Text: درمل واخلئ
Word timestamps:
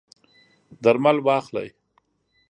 درمل 0.83 1.17
واخلئ 1.25 1.67